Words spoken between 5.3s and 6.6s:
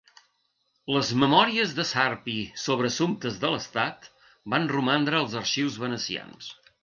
arxius venecians.